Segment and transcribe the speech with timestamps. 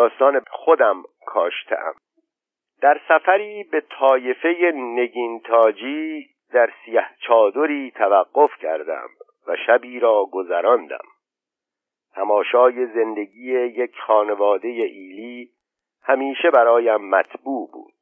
[0.00, 1.94] داستان خودم کاشتم
[2.82, 9.08] در سفری به طایفه نگین تاجی در سیه چادری توقف کردم
[9.46, 11.04] و شبی را گذراندم.
[12.14, 15.50] تماشای زندگی یک خانواده ایلی
[16.02, 17.94] همیشه برایم مطبوع بود.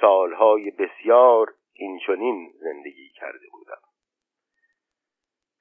[0.00, 3.85] سالهای بسیار اینچنین زندگی کرده بودم.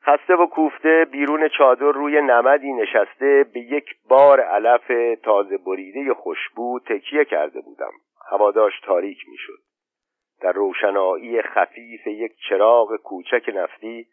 [0.06, 6.80] خسته و کوفته بیرون چادر روی نمدی نشسته به یک بار علف تازه بریده خوشبو
[6.80, 7.92] تکیه کرده بودم.
[8.32, 9.60] هوا داشت تاریک می‌شد.
[10.42, 14.08] در روشنایی خفیف یک چراغ کوچک نفتی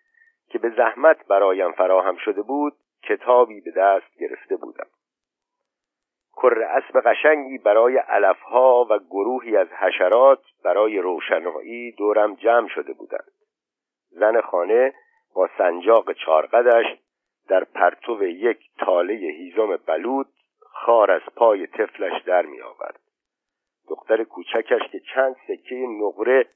[0.49, 2.73] که به زحمت برایم فراهم شده بود
[3.03, 4.87] کتابی به دست گرفته بودم.
[6.37, 13.33] کر اسب قشنگی برای علفها و گروهی از حشرات برای روشنایی دورم جمع شده بودند.
[14.11, 14.93] زن خانه
[15.35, 16.87] با سنجاق چارقدش
[17.49, 20.27] در پرتو یک تاله هیزم بلود
[20.61, 23.01] خار از پای طفلش در می آورد
[23.89, 26.47] دختر کوچکش که چند سکه نقره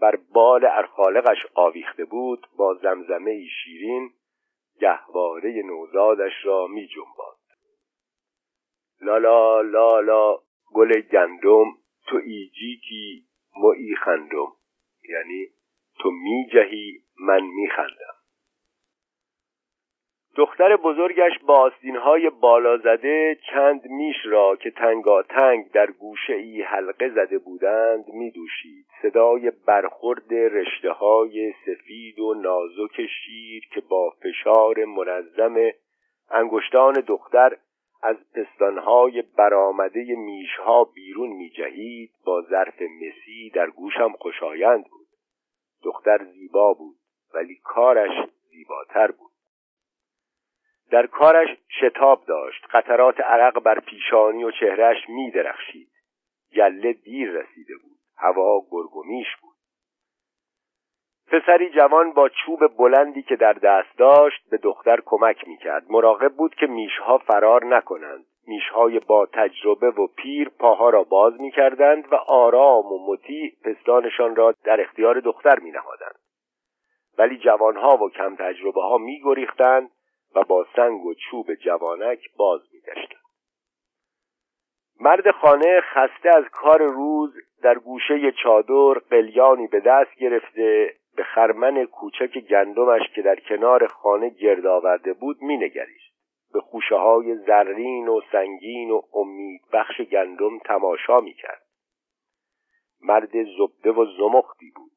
[0.00, 4.10] بر بال ارخالقش آویخته بود با زمزمه شیرین
[4.80, 7.36] گهواره نوزادش را می جنباد.
[9.00, 10.38] لالا لالا
[10.74, 11.64] گل گندم
[12.06, 13.24] تو ایجیکی
[13.76, 14.52] ای خندم.
[15.08, 15.48] یعنی
[15.98, 18.15] تو می جهی من می خندم
[20.36, 27.08] دختر بزرگش با های بالا زده چند میش را که تنگاتنگ در گوشه ای حلقه
[27.08, 28.86] زده بودند می دوشید.
[29.02, 35.56] صدای برخورد رشته های سفید و نازک شیر که با فشار منظم
[36.30, 37.56] انگشتان دختر
[38.02, 45.06] از پستانهای برآمده میشها بیرون می جهید با ظرف مسی در گوشم خوشایند بود
[45.82, 46.96] دختر زیبا بود
[47.34, 49.35] ولی کارش زیباتر بود
[50.90, 51.48] در کارش
[51.80, 55.88] شتاب داشت قطرات عرق بر پیشانی و چهرش می درخشید
[56.56, 59.56] گله دیر رسیده بود هوا گرگومیش بود.
[61.26, 66.32] پسری جوان با چوب بلندی که در دست داشت به دختر کمک می کرد مراقب
[66.34, 68.24] بود که میشها فرار نکنند.
[68.46, 74.36] میشهای با تجربه و پیر پاها را باز می کردند و آرام و مطیع پستانشان
[74.36, 76.18] را در اختیار دختر می نهادند.
[77.18, 79.90] ولی جوانها و کم تجربه ها می گریختند
[80.36, 83.20] و با سنگ و چوب جوانک باز میگشتند.
[85.00, 91.84] مرد خانه خسته از کار روز در گوشه چادر قلیانی به دست گرفته به خرمن
[91.84, 96.16] کوچک گندمش که در کنار خانه گرد آورده بود مینگریست.
[96.52, 101.62] به خوشه های زرین و سنگین و امید بخش گندم تماشا می‌کرد.
[103.00, 104.92] مرد زبده و زمختی بود.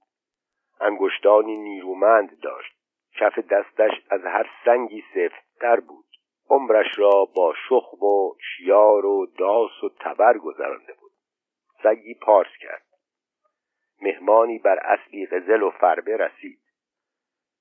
[0.79, 2.78] انگشتانی نیرومند داشت.
[3.19, 6.05] کف دستش از هر سنگی سفتتر بود.
[6.49, 11.11] عمرش را با شخم و شیار و داس و تبر گذرانده بود.
[11.83, 12.85] سگی پارس کرد.
[14.01, 16.59] مهمانی بر اصلی غزل و فربه رسید.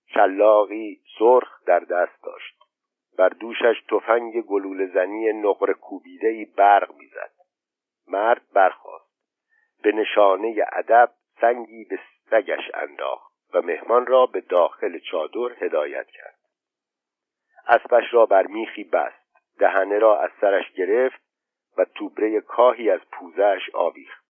[0.06, 2.58] شلاقی سرخ در دست داشت.
[3.18, 7.32] بر دوشش تفنگ گلوله زنی نقره کوبیده ای برق می‌زد.
[8.08, 9.08] مرد برخواست
[9.82, 11.10] به نشانه ادب
[11.40, 11.98] سنگی به
[12.30, 13.27] سگش انداخت.
[13.54, 16.38] و مهمان را به داخل چادر هدایت کرد.
[17.68, 19.28] اسبش را بر میخی بست
[19.58, 21.20] دهنه را از سرش گرفت
[21.78, 24.28] و توبره کاهی از پوزش آویخت.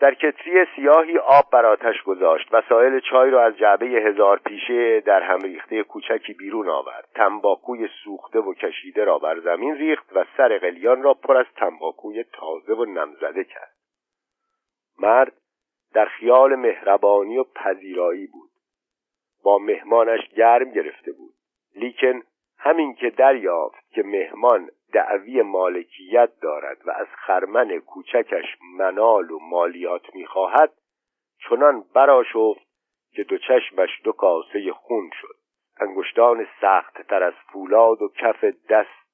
[0.00, 5.22] در کتری سیاهی آب بر آتش گذاشت وسایل چای را از جعبه هزار پیشه در
[5.22, 7.08] هم ریخته کوچکی بیرون آورد.
[7.14, 12.24] تنباکوی سوخته و کشیده را بر زمین ریخت و سر قلیان را پر از تنباکوی
[12.24, 13.72] تازه و نمزده کرد.
[14.98, 15.32] مرد
[15.94, 18.50] در خیال مهربانی و پذیرایی بود.
[19.44, 21.34] با مهمانش گرم گرفته بود.
[21.74, 22.22] لیکن
[22.58, 28.44] همین که دریافت که مهمان دعوی مالکیت دارد و از خرمن کوچکش
[28.78, 30.72] منال و مالیات می‌خواهد
[31.48, 32.68] چنان براشفت
[33.12, 35.36] که دو چشمش دو کاسه خون شد.
[35.80, 39.08] انگشتان سخت تر از فولاد و کف دست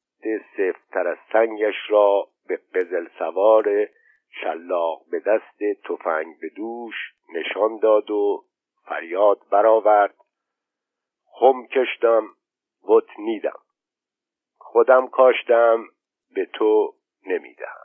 [0.56, 3.88] سفت تر از سنگش را به قزل سوار
[4.30, 6.94] شلاق به دست تفنگ به دوش
[7.34, 8.44] نشان داد و
[8.84, 10.14] فریاد برآورد.
[11.26, 12.26] خم کشتم
[12.88, 13.60] وط نیدم.
[14.58, 15.84] خودم کاشتم
[16.34, 16.94] به تو
[17.26, 17.83] نمی‌دهم.